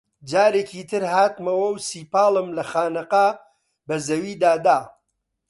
جارێکی 0.31 0.81
تر 0.89 1.03
هاتمەوە 1.13 1.67
و 1.71 1.83
سیپاڵم 1.87 2.47
لە 2.57 2.63
خانەقا 2.71 3.27
بە 3.87 3.95
زەویدا 4.07 4.53
دا 4.65 4.79